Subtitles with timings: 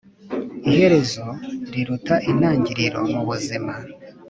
[0.69, 1.25] Iherezo
[1.71, 3.73] riruta intangiriro mu buzima